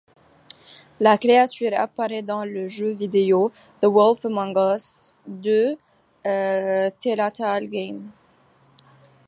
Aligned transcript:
La 0.99 1.15
créature 1.19 1.77
apparaît 1.77 2.23
dans 2.23 2.43
le 2.43 2.67
jeu-vidéo 2.67 3.51
The 3.81 3.85
Wolf 3.85 4.25
Among 4.25 4.55
Us 4.73 5.13
de 5.27 5.77
Telltale 6.99 7.69
game. 7.69 8.09